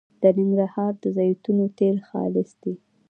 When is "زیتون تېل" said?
1.15-1.97